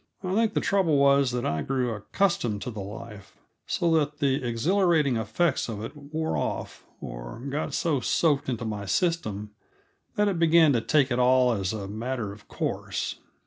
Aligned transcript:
I 0.23 0.33
think 0.33 0.55
the 0.55 0.61
trouble 0.61 0.97
was 0.97 1.29
that 1.31 1.45
I 1.45 1.61
grew 1.61 1.93
accustomed 1.93 2.63
to 2.63 2.71
the 2.71 2.79
life, 2.81 3.37
so 3.67 3.91
that 3.99 4.17
the 4.17 4.43
exhilarating 4.43 5.15
effects 5.15 5.69
of 5.69 5.83
it 5.83 5.95
wore 5.95 6.35
off, 6.35 6.83
or 6.99 7.39
got 7.51 7.75
so 7.75 7.99
soaked 7.99 8.49
into 8.49 8.65
my 8.65 8.87
system 8.87 9.51
that 10.15 10.27
I 10.27 10.33
began 10.33 10.73
to 10.73 10.81
take 10.81 11.11
it 11.11 11.19
all 11.19 11.51
as 11.51 11.71
a 11.71 11.87
matter 11.87 12.31
of 12.33 12.47
course. 12.47 13.19